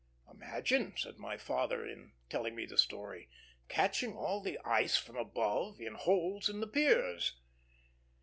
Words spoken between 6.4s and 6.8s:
in the